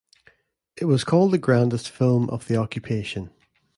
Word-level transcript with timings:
It 0.77 0.85
was 0.85 1.03
called 1.03 1.29
the 1.31 1.37
grandest 1.37 1.87
film 1.91 2.27
of 2.31 2.47
the 2.47 2.55
Occupation. 2.57 3.29